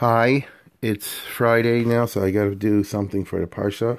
[0.00, 0.46] Hi,
[0.80, 3.98] it's Friday now, so I got to do something for the Parsha.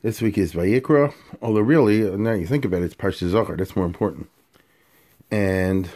[0.00, 1.12] This week is Vayikra,
[1.42, 3.56] although really, now you think about it, it's Parsha Zachar.
[3.56, 4.30] That's more important.
[5.28, 5.90] And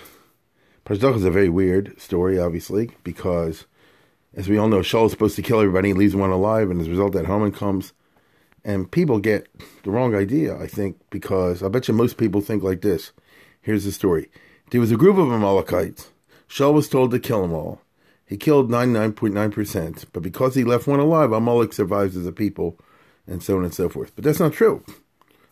[0.85, 3.65] Parsha Zachar is a very weird story, obviously, because
[4.35, 6.89] as we all know, Shaul is supposed to kill everybody, leaves one alive, and as
[6.89, 7.93] a result, that Haman comes.
[8.65, 9.47] And people get
[9.85, 13.13] the wrong idea, I think, because I bet you most people think like this.
[13.63, 14.33] Here's the story.
[14.73, 16.11] There was a group of Amalekites.
[16.49, 17.83] Shaul was told to kill them all.
[18.31, 22.79] He killed 99.9%, but because he left one alive, Amalek survives as a people,
[23.27, 24.13] and so on and so forth.
[24.15, 24.85] But that's not true.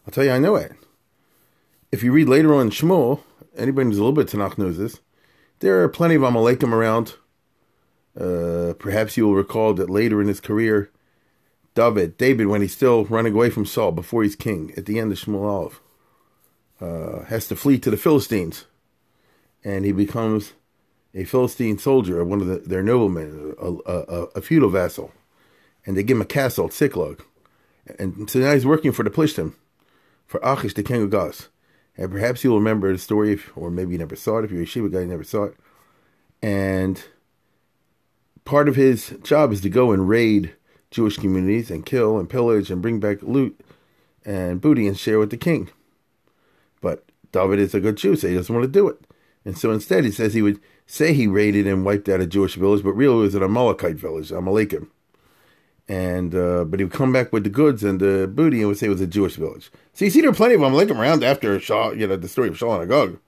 [0.07, 0.71] I'll tell you, I know it.
[1.91, 3.25] If you read later on in Shmuel,
[3.57, 5.01] anybody who's a little bit Tanakh knows this,
[5.59, 7.15] there are plenty of Amalekim around
[8.17, 10.93] uh, perhaps you will recall that later in his career,
[11.75, 15.11] David, David, when he's still running away from Saul before he's king, at the end
[15.11, 15.75] of Shmuel
[16.81, 18.67] uh, has to flee to the Philistines,
[19.65, 20.53] and he becomes
[21.15, 25.13] a Philistine soldier, one of the, their noblemen, a, a, a, feudal vassal,
[25.87, 27.23] and they give him a castle at Ziklag,
[27.99, 29.55] and so now he's working for the Plishtim,
[30.27, 31.49] for Achish, the king of Gath.
[31.97, 34.45] And perhaps you'll remember the story, if, or maybe you never saw it.
[34.45, 35.57] If you're a Shiva guy, you never saw it.
[36.41, 37.03] And
[38.45, 40.55] part of his job is to go and raid
[40.91, 43.61] Jewish communities and kill and pillage and bring back loot
[44.25, 45.71] and booty and share with the king.
[46.81, 48.99] But David is a good Jew, so he doesn't want to do it.
[49.45, 52.55] And so instead, he says he would say he raided and wiped out a Jewish
[52.55, 54.89] village, but really it was an Amalekite village, Amalekim.
[55.87, 58.79] And uh, but he would come back with the goods and the booty and would
[58.79, 59.71] say it was a Jewish village.
[59.95, 62.49] So you see, there are plenty of Amalekim around after Shaw, you know, the story
[62.49, 63.19] of Shaul and Agag.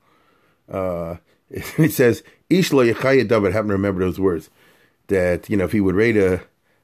[0.71, 1.17] Uh,
[1.51, 4.51] it says, Ish lo David happened to remember those words
[5.07, 6.43] that you know if he would raid a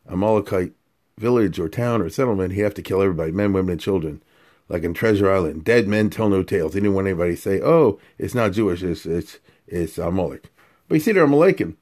[0.09, 0.73] Amalekite
[1.19, 4.23] village or town or settlement, he'd have to kill everybody, men, women, and children.
[4.69, 6.75] Like in Treasure Island, dead men tell no tales.
[6.75, 10.51] He didn't want anybody to say, "Oh, it's not Jewish, it's it's it's Amalek."
[10.89, 11.77] But you see, they're Amalekim.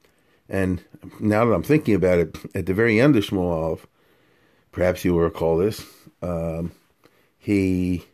[0.47, 0.83] And
[1.19, 3.79] now that I'm thinking about it, at the very end of Shmuel,
[4.71, 5.85] perhaps you will recall this,
[6.21, 6.71] um,
[7.37, 8.05] he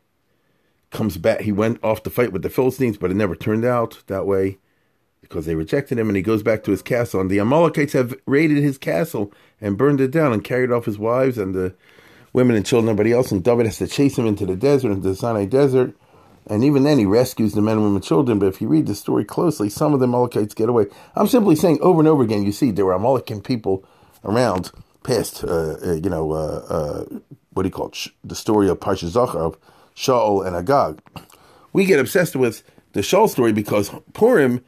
[0.91, 1.41] comes back.
[1.41, 4.57] He went off to fight with the Philistines, but it never turned out that way
[5.21, 7.21] because they rejected him, and he goes back to his castle.
[7.21, 9.31] And the Amalekites have raided his castle
[9.61, 11.73] and burned it down and carried off his wives and the
[12.33, 13.31] women and children, everybody else.
[13.31, 15.95] And David has to chase him into the desert, into the Sinai desert.
[16.47, 18.39] And even then, he rescues the men, women, children.
[18.39, 20.87] But if you read the story closely, some of the Amalekites get away.
[21.15, 23.85] I'm simply saying over and over again, you see there were Amalekian people
[24.23, 24.71] around,
[25.03, 27.19] past, uh, uh, you know, uh, uh,
[27.53, 28.07] what do you call it?
[28.23, 29.57] The story of Parsha Zachar of
[29.95, 31.01] Shaul and Agag.
[31.73, 32.63] We get obsessed with
[32.93, 34.63] the Shaul story because Purim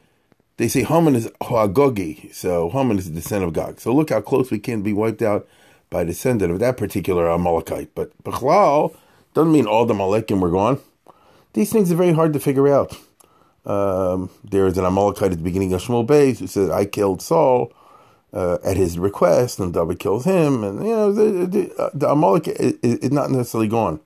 [0.56, 3.80] they say Haman is Hagogi, so Haman is the descendant of Gog.
[3.80, 5.48] So look how close we can be wiped out
[5.90, 7.94] by a descendant of that particular Amalekite.
[7.94, 8.94] But Bechlal
[9.34, 10.80] doesn't mean all the Amalekim were gone.
[11.54, 12.98] These things are very hard to figure out.
[13.64, 17.22] Um, there is an Amalekite at the beginning of Shmuel Beis who said, I killed
[17.22, 17.72] Saul
[18.32, 20.64] uh, at his request, and David kills him.
[20.64, 24.00] And, you know, the, the, the Amalek is, is, not necessarily gone.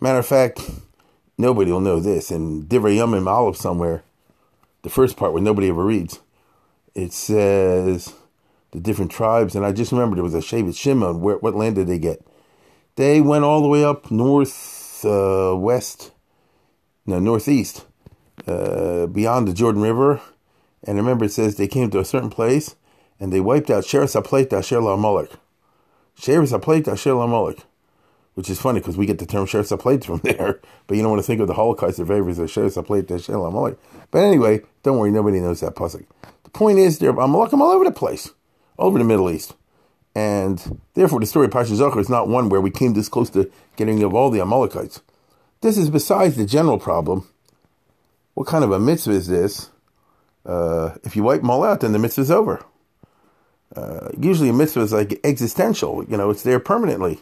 [0.00, 0.62] Matter of fact,
[1.36, 2.30] nobody will know this.
[2.30, 4.02] In Divrei Yamim Aleph somewhere,
[4.80, 6.20] the first part where nobody ever reads.
[6.94, 8.14] It says
[8.72, 11.20] the different tribes, and I just remember there was a Shevet Shimon.
[11.20, 12.26] Where what land did they get?
[12.96, 16.11] They went all the way up north, uh, west,
[17.06, 17.86] no northeast,
[18.46, 20.20] uh, beyond the Jordan River.
[20.84, 22.76] And remember, it says they came to a certain place
[23.20, 25.30] and they wiped out Sheres Aplet Asher Amalek.
[26.18, 27.64] Sheres Aplet Asher Amalek
[28.34, 31.10] which is funny because we get the term Sheretz plate from there, but you don't
[31.10, 33.78] want to think of the Holocaust survivors as Sheretz plate Amalek.
[34.10, 36.04] But anyway, don't worry, nobody knows that pasuk.
[36.44, 38.30] The point is, there Amalek all over the place,
[38.76, 39.54] all over the Middle East,
[40.14, 43.30] and therefore the story of Parsha Zachar is not one where we came this close
[43.30, 45.00] to getting rid of all the Amalekites.
[45.62, 47.28] This is besides the general problem.
[48.34, 49.70] What kind of a mitzvah is this?
[50.44, 52.64] Uh, if you wipe them all out, then the mitzvah is over.
[53.76, 57.20] Uh, usually a mitzvah is like existential, you know, it's there permanently.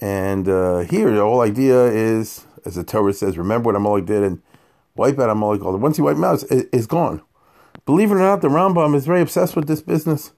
[0.00, 4.22] And uh, here, the whole idea is, as the Torah says, remember what Amalek did
[4.22, 4.40] and
[4.94, 5.62] wipe out Amalek.
[5.62, 7.22] Once you wipe him out, it's, it's gone.
[7.86, 10.30] Believe it or not, the Rambam is very obsessed with this business.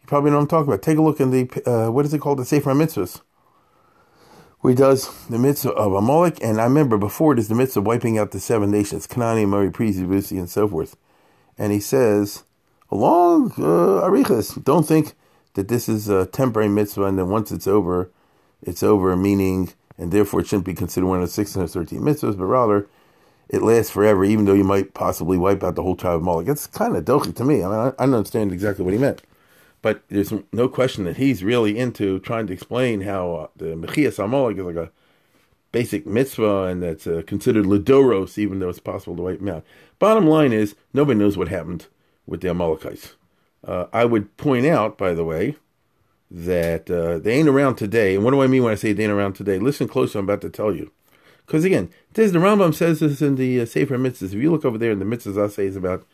[0.00, 0.82] You probably know what I'm talking about.
[0.82, 2.40] Take a look in the, uh, what is it called?
[2.40, 3.20] The Sefer Mitzvahs.
[4.62, 6.38] Where he does the mitzvah of Amalek.
[6.42, 9.46] And I remember before it is the mitzvah of wiping out the seven nations, Kanani,
[9.46, 10.96] Murray, Prezi, Busi, and so forth.
[11.58, 12.44] and he says,
[12.90, 15.14] along uh, arichas, don't think
[15.54, 18.10] that this is a temporary mitzvah and then once it's over,
[18.62, 22.46] it's over, meaning, and therefore it shouldn't be considered one of the 613 mitzvahs, but
[22.46, 22.86] rather
[23.48, 26.48] it lasts forever, even though you might possibly wipe out the whole tribe of Moloch.
[26.48, 27.64] It's kind of dochi to me.
[27.64, 29.22] I mean, I, I don't understand exactly what he meant.
[29.82, 34.22] But there's no question that he's really into trying to explain how uh, the Mechias
[34.22, 34.92] Amalek is like a
[35.72, 39.64] basic mitzvah and that's uh, considered Lidoros, even though it's possible to wipe them out.
[39.98, 41.86] Bottom line is, nobody knows what happened
[42.26, 43.16] with the Amalekites.
[43.66, 45.56] Uh, I would point out, by the way,
[46.30, 48.14] that uh, they ain't around today.
[48.14, 49.58] And what do I mean when I say they ain't around today?
[49.58, 50.92] Listen close, I'm about to tell you.
[51.46, 54.32] Because again, this the Rambam says this in the uh, Sefer Mitzvahs.
[54.32, 56.06] If you look over there in the Mitzvahs, I say is about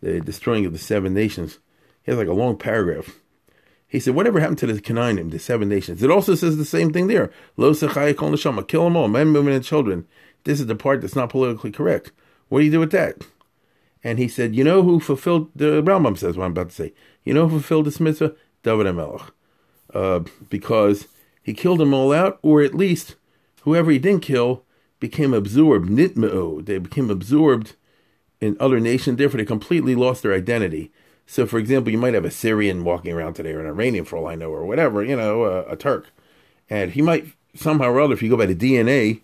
[0.00, 1.58] the destroying of the seven nations.
[2.04, 3.18] He has like a long paragraph.
[3.88, 6.02] He said, whatever happened to the Canaanim, the seven nations?
[6.02, 7.30] It also says the same thing there.
[7.56, 10.06] Lo kol neshama, kill them all, men, women, and children.
[10.44, 12.12] This is the part that's not politically correct.
[12.48, 13.24] What do you do with that?
[14.02, 16.92] And he said, you know who fulfilled, the Rambam says what I'm about to say.
[17.24, 18.34] You know who fulfilled this mitzvah?
[18.62, 19.30] David HaMelech.
[19.94, 21.06] Uh, because
[21.42, 23.14] he killed them all out, or at least
[23.62, 24.64] whoever he didn't kill
[24.98, 26.64] became absorbed, nitmeo.
[26.64, 27.76] They became absorbed
[28.40, 30.92] in other nations, therefore they completely lost their identity.
[31.26, 34.16] So, for example, you might have a Syrian walking around today, or an Iranian, for
[34.16, 36.10] all I know, or whatever, you know, a, a Turk.
[36.68, 39.22] And he might somehow or other, if you go by the DNA,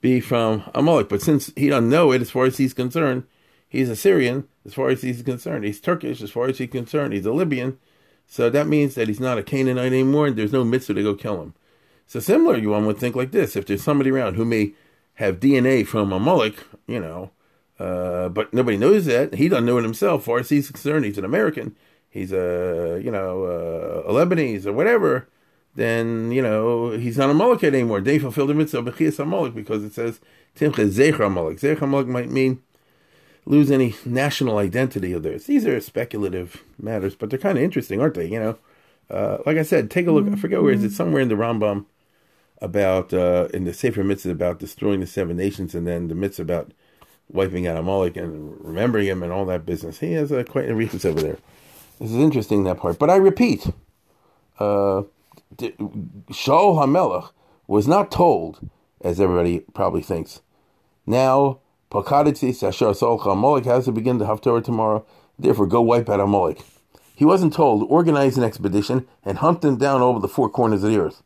[0.00, 1.08] be from a Amalek.
[1.08, 3.24] But since he doesn't know it, as far as he's concerned,
[3.68, 5.64] he's a Syrian, as far as he's concerned.
[5.64, 7.12] He's Turkish, as far as he's concerned.
[7.12, 7.78] He's a Libyan.
[8.26, 11.14] So that means that he's not a Canaanite anymore, and there's no mitzvah to go
[11.14, 11.54] kill him.
[12.06, 14.72] So similar, you one would think like this: if there's somebody around who may
[15.14, 17.30] have DNA from a Amalek, you know,
[17.78, 19.34] uh, but nobody knows that.
[19.34, 20.24] He doesn't know it himself.
[20.24, 21.76] Far as he's concerned, he's an American.
[22.10, 25.28] He's a you know uh, a Lebanese or whatever.
[25.74, 28.00] Then you know he's not a Amalekite anymore.
[28.00, 30.20] They fulfilled the mitzvah b'chias Amalek because it says
[30.56, 31.58] Timche Zecher Amalek.
[31.58, 32.62] Zecher Amalek might mean
[33.46, 35.44] lose any national identity of theirs.
[35.44, 38.26] These are speculative matters, but they're kind of interesting, aren't they?
[38.26, 38.58] You know,
[39.10, 40.26] uh, like I said, take a look.
[40.26, 40.92] I forget where is it.
[40.92, 41.86] Somewhere in the Rambam
[42.60, 46.42] about uh, in the Sefer Mitzvah about destroying the seven nations, and then the mitzvah
[46.42, 46.72] about
[47.30, 49.98] wiping out Amalek and remembering him and all that business.
[49.98, 51.38] He has a quite a reference over there.
[51.98, 52.98] This is interesting that part.
[52.98, 53.66] But I repeat,
[54.58, 55.02] uh,
[55.56, 57.30] Shaul Hamelech
[57.66, 58.68] was not told,
[59.00, 60.40] as everybody probably thinks.
[61.06, 61.60] Now,
[61.90, 65.04] Pakaditzi Sashar Solcha Amalek has to begin the Haftarah tomorrow.
[65.38, 66.62] Therefore, go wipe out Amalek.
[67.14, 70.90] He wasn't told, organize an expedition and hunt them down over the four corners of
[70.90, 71.22] the earth.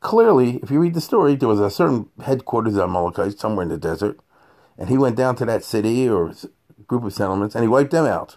[0.00, 3.70] Clearly, if you read the story, there was a certain headquarters of Amalekites somewhere in
[3.70, 4.20] the desert
[4.78, 6.34] and he went down to that city or
[6.86, 8.36] group of settlements and he wiped them out.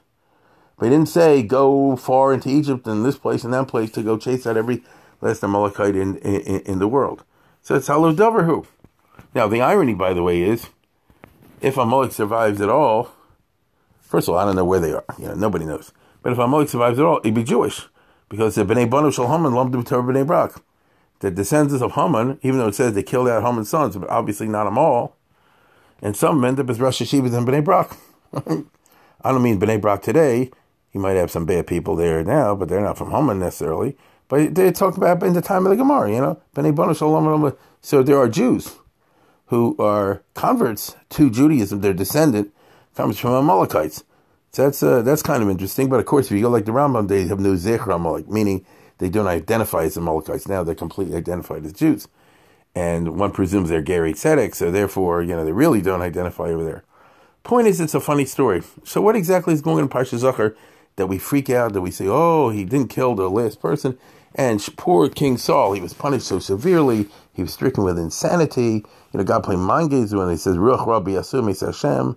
[0.77, 4.03] But he didn't say go far into Egypt and this place and that place to
[4.03, 4.83] go chase out every
[5.21, 7.23] last Amalekite in, in, in the world.
[7.61, 8.65] So it's Halo Doverhu.
[9.33, 10.69] Now, the irony, by the way, is
[11.61, 13.11] if Amalek survives at all,
[13.99, 15.03] first of all, I don't know where they are.
[15.17, 15.91] You know, nobody knows.
[16.21, 17.87] But if Amalek survives at all, he'd be Jewish.
[18.29, 20.61] Because the Bnei Banu Shal Haman lumped him to Bnei Brak.
[21.19, 24.47] The descendants of Haman, even though it says they killed out Haman's sons, but obviously
[24.47, 25.16] not them all,
[26.01, 27.95] and some end up as Rosh Hashivas and Bnei Brak.
[28.33, 30.51] I don't mean Bnei Brak today.
[30.93, 33.97] You might have some bad people there now, but they're not from Haman necessarily.
[34.27, 37.53] But they talk about in the time of the Gemara, you know, Bnei Shalom.
[37.81, 38.75] So there are Jews
[39.47, 41.81] who are converts to Judaism.
[41.81, 42.53] Their descendant
[42.95, 44.03] comes from Amalekites.
[44.51, 45.89] So that's uh, that's kind of interesting.
[45.89, 48.65] But of course, if you go like the Rambam, they have no Zecher Amalek, meaning
[48.97, 50.47] they don't identify as Amalekites.
[50.47, 52.07] Now they're completely identified as Jews
[52.77, 56.63] and one presumes they're Gerei Tzedek, so therefore, you know, they really don't identify over
[56.63, 56.83] there.
[57.41, 58.61] Point is, it's a funny story.
[58.83, 60.55] So, what exactly is going on in Parsha Zachar
[60.95, 63.97] that we freak out, that we say, oh, he didn't kill the last person?
[64.35, 68.85] And poor King Saul, he was punished so severely, he was stricken with insanity.
[69.11, 72.15] You know, God played mind games when he says, Ruach Rabbi Yasum Hashem.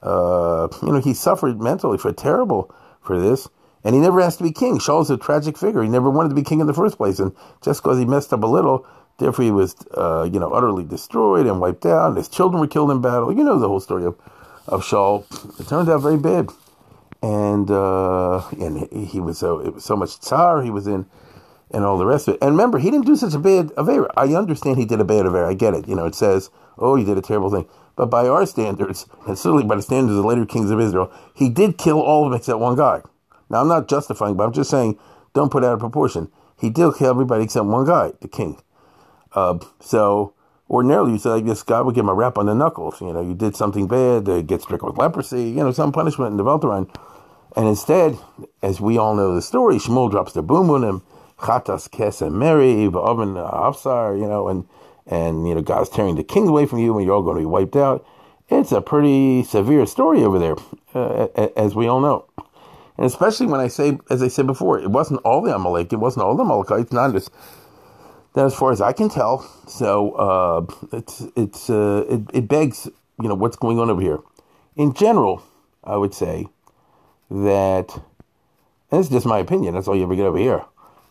[0.00, 3.46] Uh, you know, he suffered mentally for terrible for this.
[3.84, 4.78] And he never asked to be king.
[4.78, 5.82] Shaul's a tragic figure.
[5.82, 7.18] He never wanted to be king in the first place.
[7.18, 8.86] And just because he messed up a little,
[9.18, 12.08] Therefore, he was, uh, you know, utterly destroyed and wiped out.
[12.08, 13.32] And his children were killed in battle.
[13.32, 14.16] You know the whole story of,
[14.66, 15.24] of Shaul.
[15.60, 16.50] It turned out very bad,
[17.20, 21.06] and uh, and he, he was so it was so much tsar he was in,
[21.72, 22.42] and all the rest of it.
[22.42, 24.08] And remember, he didn't do such a bad avera.
[24.16, 25.48] I understand he did a bad avera.
[25.48, 25.88] I get it.
[25.88, 27.66] You know, it says, oh, he did a terrible thing.
[27.96, 31.12] But by our standards, and certainly by the standards of the later kings of Israel,
[31.34, 33.02] he did kill all of them except one guy.
[33.50, 34.96] Now, I'm not justifying, but I'm just saying,
[35.34, 36.30] don't put out of proportion.
[36.60, 38.60] He did kill everybody except one guy, the king.
[39.32, 40.34] Uh, so
[40.70, 43.00] ordinarily you say like this guy would give him a rap on the knuckles.
[43.00, 46.32] You know, you did something bad, they get stricken with leprosy, you know, some punishment
[46.32, 46.88] in the Velteron.
[47.56, 48.18] And instead,
[48.62, 51.02] as we all know the story, Shmuel drops the boom on him,
[51.38, 54.68] Chatas Kesem Mary, Oven Afsar, you know, and
[55.06, 57.40] and you know, God's tearing the king away from you and you're all going to
[57.40, 58.04] be wiped out.
[58.48, 60.56] it's a pretty severe story over there,
[60.94, 62.26] uh, as we all know.
[62.98, 65.96] And especially when I say, as I said before, it wasn't all the Amalek, it
[65.96, 67.30] wasn't all the Amalekites, not as,
[68.46, 69.40] as far as I can tell.
[69.66, 72.88] So uh, it's it's uh, it, it begs,
[73.20, 74.18] you know, what's going on over here.
[74.76, 75.42] In general,
[75.84, 76.46] I would say
[77.30, 78.00] that,
[78.90, 79.74] and it's just my opinion.
[79.74, 80.64] That's all you ever get over here.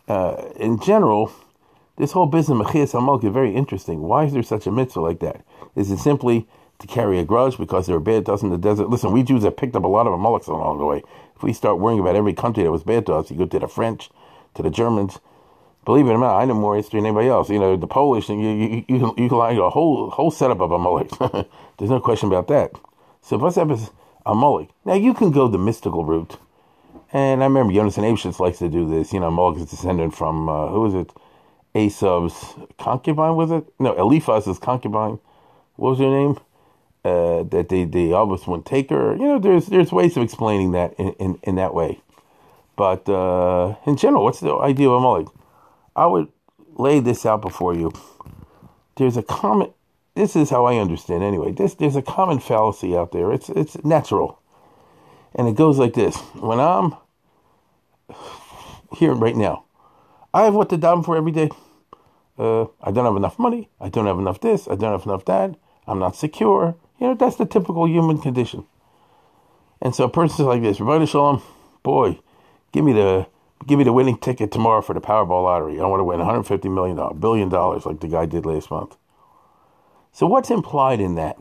[0.07, 1.31] Uh, in general,
[1.97, 4.01] this whole business of Mechias Amalek is very interesting.
[4.01, 5.43] Why is there such a mitzvah like that?
[5.75, 6.47] Is it simply
[6.79, 8.89] to carry a grudge because there were bad to us in the desert?
[8.89, 11.03] Listen, we Jews have picked up a lot of Amaleks along the way.
[11.35, 13.59] If we start worrying about every country that was bad to us, you go to
[13.59, 14.09] the French,
[14.55, 15.19] to the Germans.
[15.87, 17.49] Believe it or not, I know more history than anybody else.
[17.49, 21.09] You know, the Polish, you you you like a whole whole setup of a Amalek.
[21.77, 22.73] There's no question about that.
[23.21, 23.89] So what's up is
[24.25, 24.67] Amalek.
[24.83, 26.35] Now you can go the mystical route,
[27.13, 29.13] and I remember Jonathan Eybeschutz likes to do this.
[29.13, 31.09] You know, Amalek is descendant from uh, who is it?
[31.73, 33.63] Esau's concubine was it?
[33.79, 35.19] No, Eliphaz's concubine.
[35.77, 36.37] What was her name?
[37.05, 39.15] Uh, that they they almost wouldn't take her.
[39.15, 42.01] You know, there's there's ways of explaining that in in, in that way.
[42.75, 45.27] But uh, in general, what's the idea of a Amalek?
[45.97, 46.31] I would
[46.75, 47.91] lay this out before you.
[48.95, 49.73] There's a common.
[50.15, 51.51] This is how I understand anyway.
[51.51, 53.33] This there's a common fallacy out there.
[53.33, 54.39] It's it's natural,
[55.35, 56.15] and it goes like this.
[56.35, 56.95] When I'm
[58.95, 59.65] here right now,
[60.33, 61.49] I have what to daven for every day.
[62.37, 63.69] Uh, I don't have enough money.
[63.81, 64.67] I don't have enough this.
[64.67, 65.55] I don't have enough that.
[65.87, 66.75] I'm not secure.
[66.99, 68.65] You know, that's the typical human condition.
[69.81, 71.41] And so a person's like this, Ribono Shel Olam,
[71.83, 72.19] boy,
[72.71, 73.27] give me the
[73.65, 75.79] give me the winning ticket tomorrow for the Powerball lottery.
[75.79, 78.95] I want to win 150 million dollars, billion dollars like the guy did last month.
[80.11, 81.37] So what's implied in that?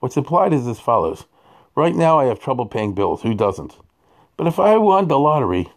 [0.00, 1.24] What's implied is as follows.
[1.74, 3.22] Right now I have trouble paying bills.
[3.22, 3.76] Who doesn't?
[4.36, 5.70] But if I won the lottery,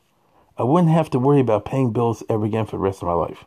[0.57, 3.13] I wouldn't have to worry about paying bills ever again for the rest of my
[3.13, 3.45] life.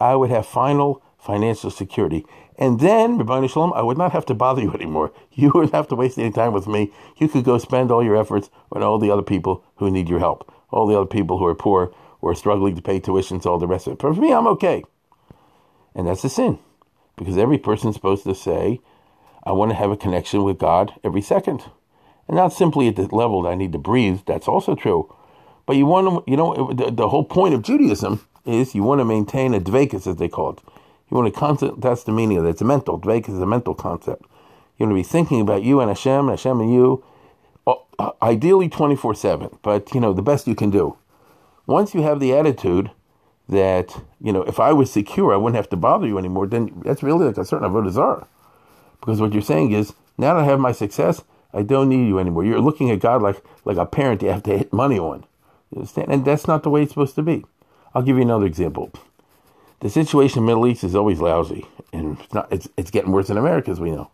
[0.00, 2.24] I would have final financial security.
[2.58, 5.12] And then, Ribono Shel Olam, I would not have to bother you anymore.
[5.32, 6.92] You wouldn't have to waste any time with me.
[7.18, 10.18] You could go spend all your efforts on all the other people who need your
[10.18, 13.66] help, all the other people who are poor or struggling to pay tuitions, all the
[13.66, 13.98] rest of it.
[13.98, 14.84] But for me, I'm okay.
[15.94, 16.58] And that's a sin.
[17.16, 18.80] Because every person's supposed to say,
[19.44, 21.62] I want to have a connection with God every second.
[22.28, 25.14] And not simply at the level that I need to breathe, that's also true.
[25.64, 29.00] But you want to, you know, the, the whole point of Judaism is you want
[29.00, 30.60] to maintain a dvekas, as they call it.
[31.10, 32.50] You want to concept, that's the meaning of it.
[32.50, 34.22] It's a mental, dvekas is a mental concept.
[34.76, 37.04] You want to be thinking about you and Hashem, and Hashem and you,
[37.66, 40.96] Oh, uh, ideally 24 7, but, you know, the best you can do.
[41.66, 42.90] Once you have the attitude
[43.48, 46.82] that, you know, if I was secure, I wouldn't have to bother you anymore, then
[46.84, 48.28] that's really like a certain avodah zarah.
[49.00, 52.18] Because what you're saying is, now that I have my success, I don't need you
[52.18, 52.44] anymore.
[52.44, 55.24] You're looking at God like, like a parent you have to hit money on.
[55.70, 56.12] You understand?
[56.12, 57.44] And that's not the way it's supposed to be.
[57.94, 58.92] I'll give you another example.
[59.80, 63.12] The situation in the Middle East is always lousy, and it's, not, it's, it's getting
[63.12, 64.10] worse in America, as we know,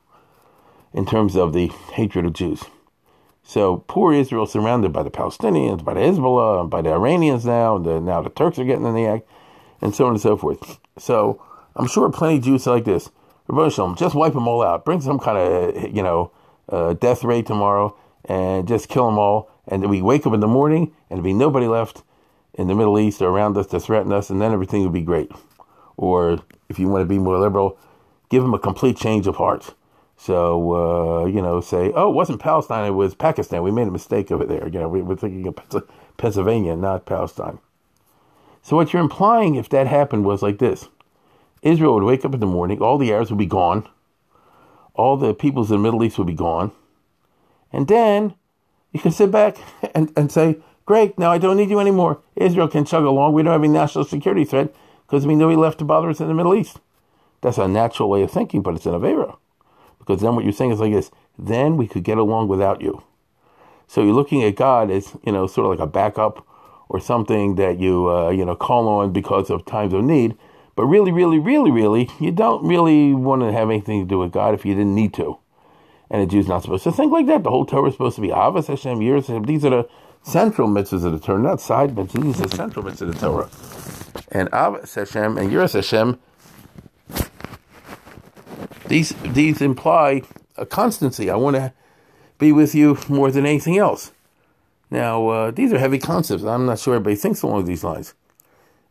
[0.92, 2.64] in terms of the hatred of Jews.
[3.44, 8.00] So poor Israel, surrounded by the Palestinians, by the Hezbollah, by the Iranians now, the,
[8.00, 9.28] now the Turks are getting in the act,
[9.80, 10.78] and so on and so forth.
[10.98, 11.42] So
[11.76, 13.10] I'm sure plenty of Jews like this.
[13.48, 14.84] Shalom, just wipe them all out.
[14.84, 16.30] Bring some kind of, you know,
[16.68, 19.50] uh, death ray tomorrow, and just kill them all.
[19.66, 22.02] And then we wake up in the morning, and there'll be nobody left
[22.54, 25.02] in the Middle East or around us to threaten us, and then everything will be
[25.02, 25.30] great.
[25.96, 27.78] Or if you want to be more liberal,
[28.30, 29.74] give them a complete change of heart.
[30.22, 33.64] So, uh, you know, say, oh, it wasn't Palestine, it was Pakistan.
[33.64, 34.68] We made a mistake over there.
[34.68, 35.84] You know, we were thinking of
[36.16, 37.58] Pennsylvania, not Palestine.
[38.62, 40.88] So, what you're implying, if that happened, was like this
[41.62, 43.88] Israel would wake up in the morning, all the Arabs would be gone,
[44.94, 46.70] all the peoples in the Middle East would be gone,
[47.72, 48.34] and then
[48.92, 49.56] you can sit back
[49.92, 52.22] and, and say, Great, now I don't need you anymore.
[52.36, 53.32] Israel can chug along.
[53.32, 54.72] We don't have any national security threat
[55.04, 56.78] because we know he left to bother us in the Middle East.
[57.40, 59.36] That's a natural way of thinking, but it's an Avera.
[60.02, 63.02] Because then what you're saying is like this then we could get along without you.
[63.86, 66.46] So you're looking at God as, you know, sort of like a backup
[66.88, 70.36] or something that you, uh, you know, call on because of times of need.
[70.74, 74.32] But really, really, really, really, you don't really want to have anything to do with
[74.32, 75.38] God if you didn't need to.
[76.10, 77.42] And a Jew's not supposed to think like that.
[77.42, 79.44] The whole Torah is supposed to be Ahavas Hashem, Yiras Hashem.
[79.44, 79.88] These are the
[80.22, 82.22] central mitzvahs of the Torah, not side mitzvahs.
[82.22, 83.50] These are central mitzvahs of the Torah.
[84.30, 86.18] And Ahavas Hashem and Yiras Hashem,
[88.88, 90.22] these, these imply
[90.56, 91.30] a constancy.
[91.30, 91.72] I want to
[92.38, 94.12] be with you more than anything else.
[94.90, 96.44] Now, uh, these are heavy concepts.
[96.44, 98.14] I'm not sure everybody thinks along these lines.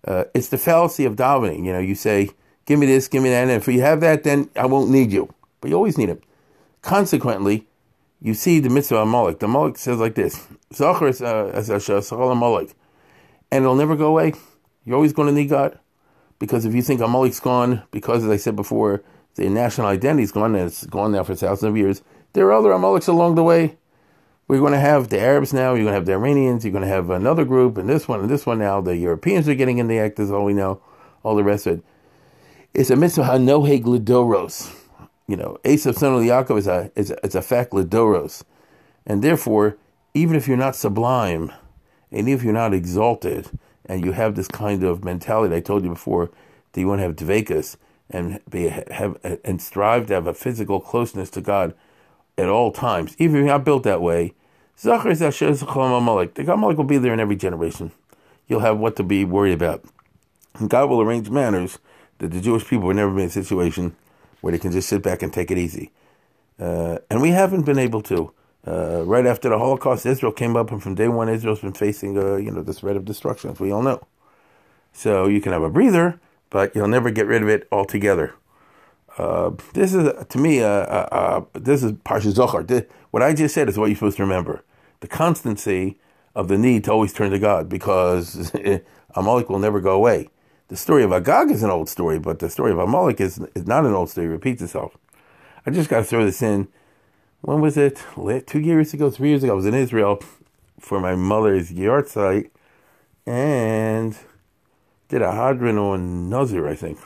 [0.07, 1.65] Uh, it's the fallacy of davening.
[1.65, 2.31] You know, you say,
[2.65, 5.11] give me this, give me that, and if you have that, then I won't need
[5.11, 5.31] you.
[5.59, 6.23] But you always need it.
[6.81, 7.67] Consequently,
[8.19, 9.39] you see the mitzvah Amalek.
[9.39, 12.73] The Amalek says like this: Zachar a Amalek,
[13.51, 14.33] and it'll never go away.
[14.85, 15.77] You're always going to need God,
[16.39, 19.03] because if you think Amalek's gone, because as I said before,
[19.35, 22.01] the national identity's gone, and it's gone now for thousands of years,
[22.33, 23.77] there are other Amaleks along the way.
[24.47, 25.73] We're going to have the Arabs now.
[25.73, 26.65] You're going to have the Iranians.
[26.65, 28.81] You're going to have another group, and this one, and this one now.
[28.81, 30.81] The Europeans are getting in the act, is all we know.
[31.23, 31.85] All the rest of it.
[32.73, 34.75] It's a mitzvah hanoheg lidoros.
[35.27, 38.43] You know, Esav son of Yaakov is a, is a, it's a fact lidoros.
[39.05, 39.77] And therefore,
[40.13, 41.51] even if you're not sublime,
[42.11, 43.49] and even if you're not exalted,
[43.85, 46.31] and you have this kind of mentality I told you before,
[46.71, 47.77] that you want to have dvekas
[48.11, 51.73] and be have and strive to have a physical closeness to God
[52.37, 54.33] at all times, even if you're not built that way.
[54.83, 57.91] The Amalek will be there in every generation.
[58.47, 59.85] You'll have what to be worried about.
[60.55, 61.79] And God will arrange manners
[62.17, 63.95] that the Jewish people will never be in a situation
[64.41, 65.91] where they can just sit back and take it easy.
[66.59, 68.33] Uh, and we haven't been able to.
[68.67, 72.17] Uh, right after the Holocaust, Israel came up, and from day one, Israel's been facing,
[72.17, 74.05] uh, you know, the threat of destruction, as we all know.
[74.93, 76.19] So you can have a breather,
[76.51, 78.35] but you'll never get rid of it altogether.
[79.17, 82.63] Uh, this is, to me, uh, uh, uh this is Parsha Zohar.
[83.09, 84.63] what I just said is what you're supposed to remember.
[84.99, 85.97] The constancy
[86.35, 88.53] of the need to always turn to God, because
[89.15, 90.29] Amalek will never go away.
[90.67, 93.65] The story of Agag is an old story, but the story of Amalek is, is
[93.65, 94.27] not an old story.
[94.27, 94.95] It repeats itself.
[95.65, 96.67] I just got to throw this in
[97.41, 98.03] when was it?
[98.45, 100.21] Two years ago, three years ago, I was in Israel
[100.79, 102.51] for my mother's yahrzeit
[103.25, 104.15] and
[105.11, 106.97] did a hadran on Nazir, I think.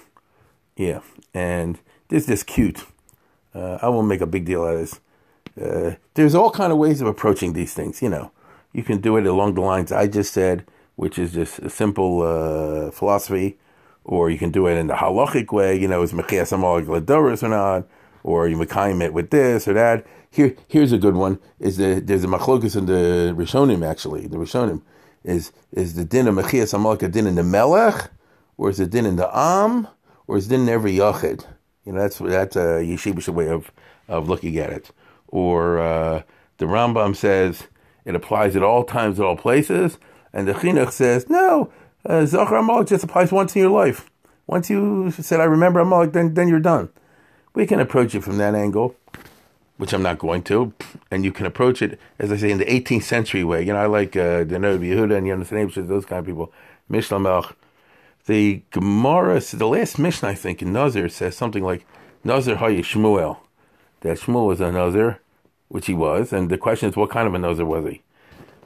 [0.78, 1.02] Yeah,
[1.34, 2.86] and this is cute.
[3.54, 5.00] Uh, I won't make a big deal out of this.
[5.60, 8.04] Uh, there's all kind of ways of approaching these things.
[8.04, 8.32] You know,
[8.74, 12.22] you can do it along the lines I just said, which is just a simple
[12.22, 13.58] uh, philosophy,
[14.04, 15.76] or you can do it in the halachic way.
[15.76, 17.88] You know, is mechias amalek ladoris or not,
[18.24, 20.06] or you mekayim it with this or that.
[20.30, 21.40] Here, here's a good one.
[21.60, 24.28] Is the there's a machlokus in the Rishonim actually.
[24.28, 24.84] The Rishonim
[25.25, 28.10] is is the din of mechias amalek a din in the melech,
[28.58, 29.88] or is it din in the am,
[30.27, 31.46] or is it din in every yachid?
[31.84, 33.72] You know, that's that's a yeshivish way of
[34.08, 34.91] of looking at it.
[35.27, 36.22] Or uh,
[36.58, 37.63] the Rambam says
[38.05, 39.98] it applies at all times, at all places,
[40.32, 41.72] and the Chinuch says no.
[42.05, 44.09] Uh, Zachar Amalek just applies once in your life.
[44.46, 46.90] Once you said, "I remember Amalek," then then you're done.
[47.55, 48.96] We can approach it from that angle
[49.77, 50.74] which I'm not going to,
[51.11, 53.61] and you can approach it, as I say, in the 18th century way.
[53.61, 56.51] You know, I like uh, the Noda Yehuda and understand those kind of people.
[56.88, 57.53] Mishnah Melch.
[58.25, 61.85] The Gemara, the last Mishnah, I think, in Nazir says something like,
[62.24, 63.38] Nazir Hayi Shmuel.
[64.01, 65.20] That Shmuel was a Nazir,
[65.68, 68.01] which he was, and the question is, what kind of a Nazir was he?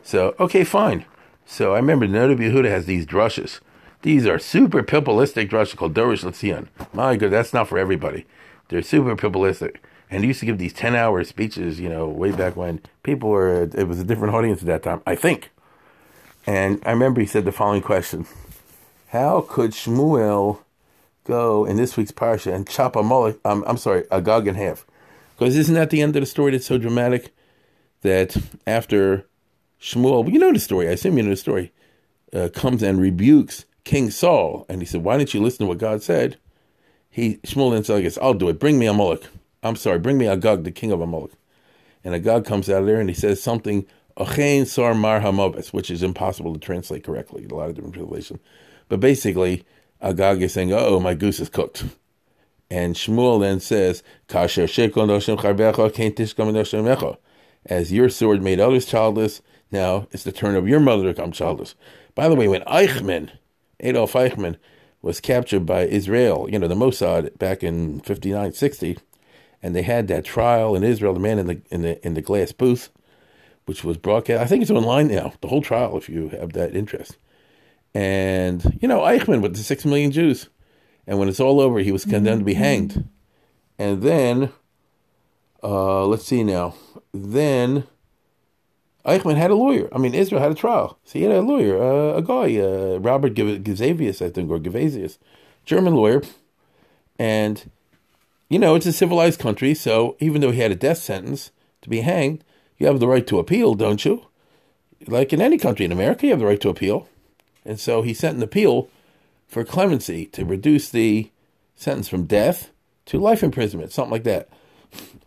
[0.04, 1.06] So, okay, fine.
[1.46, 3.60] So I remember Noda Yehuda has these drushes.
[4.02, 6.68] These are super pilpulistic drushes called Dorish Latzion.
[6.94, 8.26] My God, that's not for everybody.
[8.70, 9.78] They're super pilpulistic
[10.10, 13.30] and he used to give these 10 hour speeches, you know, way back when people
[13.30, 15.52] were, it was a different audience at that time, I think.
[16.48, 18.26] And I remember he said the following question
[19.10, 20.60] How could Shmuel
[21.26, 24.56] go in this week's parsha and chop a mullet, um, I'm sorry, a Gog in
[24.56, 24.86] half?
[25.38, 27.34] Because isn't that the end of the story that's so dramatic
[28.02, 29.28] that after
[29.80, 31.72] Shmuel, you know the story, I assume you know the story,
[32.34, 35.78] uh, comes and rebukes King Saul, and he said, Why didn't you listen to what
[35.78, 36.38] God said?
[37.12, 38.60] He Shmuel then said, I'll do it.
[38.60, 39.28] Bring me a mullet.
[39.64, 41.32] I'm sorry, bring me Agag, the king of Amalek.
[42.04, 43.86] And Agag comes out of there and he says something,
[44.18, 48.40] Sar Mar Hamobes, which is impossible to translate correctly, a lot of different translations.
[48.88, 49.66] But basically,
[50.02, 51.86] Agag is saying, oh, my goose is cooked.
[52.72, 54.04] And Shmuel then says,
[57.66, 59.42] As your sword made others childless,
[59.72, 61.76] now it's the turn of your mother to become childless.
[62.16, 63.32] By the way, when Eichmann,
[63.80, 64.58] Adolf Eichmann,
[65.02, 68.98] was captured by Israel, you know, the Mossad back in 59, 60,
[69.62, 72.22] and they had that trial in Israel, the man in the in the in the
[72.22, 72.90] glass booth,
[73.66, 74.42] which was broadcast.
[74.42, 75.34] I think it's online now.
[75.42, 77.18] The whole trial, if you have that interest.
[77.94, 80.50] And you know Eichmann with the six million Jews,
[81.08, 83.08] and when it's all over, he was condemned to be hanged.
[83.80, 84.52] And then,
[85.64, 86.76] uh, let's see now.
[87.14, 87.86] Then
[89.06, 89.90] Eichmann had a lawyer.
[89.92, 93.00] I mean, Israel had a trial, so he had a lawyer, uh, a guy, uh,
[93.00, 95.18] Robert Gazavius, I think, or Gavasius,
[95.66, 96.22] German lawyer,
[97.18, 97.72] and
[98.50, 101.90] you know, it's a civilized country, so even though he had a death sentence to
[101.90, 102.44] be hanged,
[102.78, 104.26] you have the right to appeal, don't you?
[105.08, 107.08] Like in any country in America, you have the right to appeal.
[107.64, 108.90] And so he sent an appeal
[109.48, 111.32] for clemency to reduce the
[111.76, 112.72] sentence from death
[113.06, 114.50] to life imprisonment, something like that.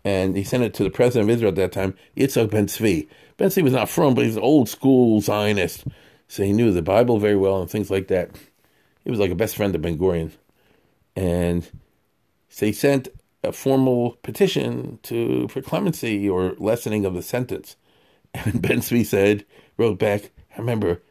[0.05, 3.09] And he sent it to the president of Israel at that time, Yitzhak Ben Tzvi.
[3.37, 5.85] Ben Tzvi was not from, but he's an old school Zionist.
[6.27, 8.31] So he knew the Bible very well and things like that.
[9.05, 10.33] He was like a best friend of Ben Gurion.
[11.15, 11.69] And
[12.61, 13.09] he sent
[13.43, 17.77] a formal petition to for clemency or lessening of the sentence.
[18.35, 19.45] And Ben Tzvi said,
[19.77, 21.03] wrote back, I remember,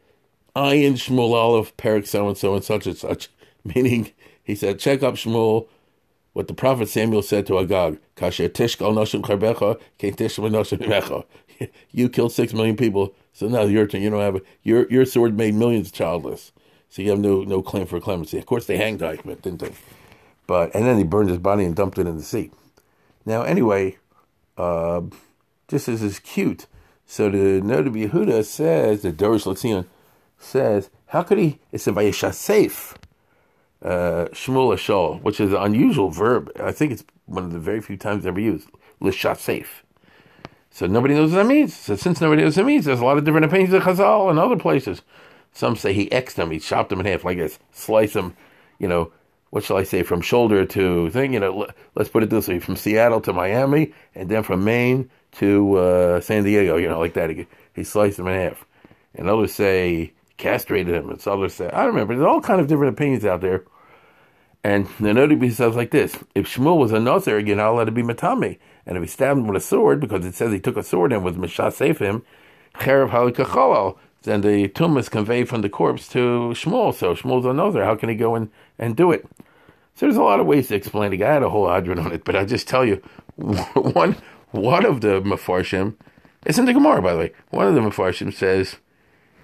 [0.56, 3.30] I and Shmuel Aleph, Perik so and so and such and such.
[3.63, 4.12] Meaning,
[4.43, 5.67] he said, check up Shmuel,
[6.34, 7.99] what the prophet Samuel said to Agag.
[11.91, 14.01] You killed six million people, so now your turn.
[14.01, 16.51] You don't have a, your your sword made millions childless,
[16.89, 18.39] so you have no no claim for clemency.
[18.39, 19.71] Of course, they hanged Eichmann, didn't they?
[20.47, 22.51] But and then he burned his body and dumped it in the sea.
[23.25, 23.97] Now, anyway,
[24.58, 25.01] uh,
[25.67, 26.67] this is is cute.
[27.06, 29.86] So the Noda Yehuda says the Dorish Latzion
[30.38, 31.60] says, how could he?
[31.71, 32.95] It's a Vayishasef
[33.84, 36.51] uh, Shmuel Ashol, which is an unusual verb.
[36.60, 38.69] I think it's one of the very few times ever used.
[39.01, 39.67] Lishatsef.
[40.69, 41.75] So nobody knows what that means.
[41.75, 44.30] So since nobody knows what that means, there's a lot of different opinions of Chazal
[44.30, 45.01] and other places.
[45.51, 48.38] Some say he Xed them, he chopped them in half like this, slice them,
[48.80, 49.12] you know,
[49.51, 52.59] what shall I say, from shoulder to thing, you know, let's put it this way,
[52.59, 57.13] from Seattle to Miami, and then from Maine to uh, San Diego, you know, like
[57.13, 57.29] that.
[57.29, 58.65] He, he sliced them in half.
[59.13, 62.15] And others say castrated him, and others say, I don't remember.
[62.15, 63.65] There's all kind of different opinions out there.
[64.63, 67.91] And the Nodi says like this: If Shmuel was a Nazir, you're not allowed to
[67.91, 68.57] be Matami.
[68.85, 71.11] And if he stabbed him with a sword, because it says he took a sword
[71.11, 72.23] and was Mishasef him,
[74.23, 76.93] then the tuma is conveyed from the corpse to Shmuel.
[76.93, 77.86] So Shmuel's a Nazir.
[77.86, 79.25] How can he go and, and do it?
[79.95, 81.21] So there's a lot of ways to explain it.
[81.21, 83.01] I had a whole hadran on it, but I'll just tell you
[83.36, 84.15] one
[84.51, 85.95] one of the Mefarshim,
[86.45, 87.31] it's in the Gemara, by the way.
[87.49, 88.77] One of the Mefarshim says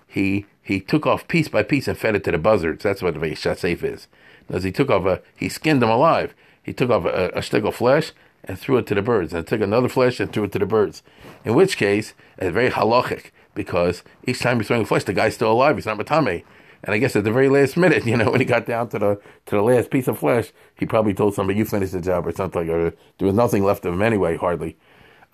[0.05, 2.83] he he took off piece by piece and fed it to the buzzards.
[2.83, 4.07] That's what the Shasef is.
[4.49, 6.35] As he took off a, he skinned them alive.
[6.61, 8.11] He took off a, a stick of flesh
[8.43, 10.65] and threw it to the birds, and took another flesh and threw it to the
[10.65, 11.03] birds.
[11.43, 15.51] In which case, it's very halachic because each time he's throwing flesh, the guy's still
[15.51, 15.75] alive.
[15.75, 16.43] He's not matame.
[16.83, 18.99] And I guess at the very last minute, you know, when he got down to
[18.99, 22.25] the to the last piece of flesh, he probably told somebody, "You finish the job"
[22.25, 22.69] or something.
[22.69, 24.77] Or there was nothing left of him anyway, hardly.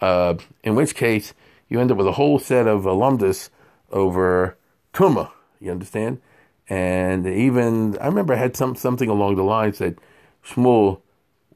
[0.02, 1.34] Uh, in which case,
[1.70, 3.52] you end up with a whole set of alumnus
[3.92, 4.58] over
[4.94, 5.32] tuma.
[5.60, 6.22] You understand?
[6.70, 10.00] And even I remember I had some something along the lines that
[10.46, 11.02] Shmuel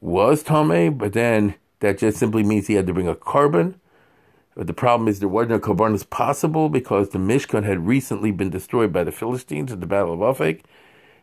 [0.00, 3.74] was Tomei, but then that just simply means he had to bring a korban.
[4.58, 8.50] But the problem is there wasn't a korbanos possible because the Mishkan had recently been
[8.50, 10.62] destroyed by the Philistines at the Battle of Aphek,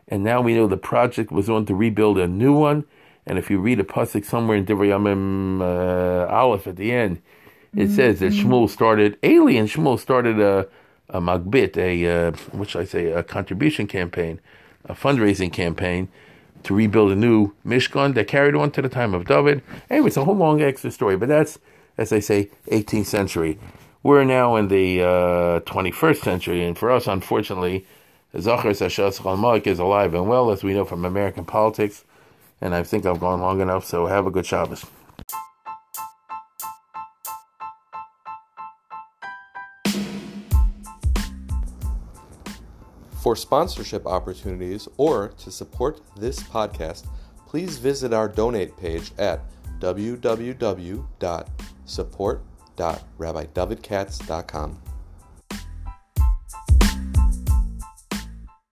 [0.08, 2.86] and now we know the project was on to rebuild a new one.
[3.26, 7.22] And if you read a pasuk somewhere in Divrei Yamim uh, Aleph at the end,
[7.76, 7.94] it mm-hmm.
[7.94, 9.66] says that Shmuel started alien.
[9.66, 10.70] Shmuel started a
[11.10, 14.40] a magbit, a uh, what should I say, a contribution campaign,
[14.86, 16.08] a fundraising campaign
[16.64, 19.62] to rebuild a new Mishkan that carried on to the time of David.
[19.90, 21.60] Anyway, it's a whole long extra story, but that's,
[21.98, 23.60] as I say, 18th century.
[24.04, 27.86] We're now in the uh, 21st century, and for us, unfortunately,
[28.40, 32.04] Zachar Sashas Chalmak is alive and well, as we know from American politics.
[32.62, 34.86] And I think I've gone long enough, so have a good Shabbos.
[43.22, 47.08] For sponsorship opportunities or to support this podcast,
[47.48, 49.42] please visit our donate page at
[51.86, 54.85] www.support.rabbidavidkatz.com.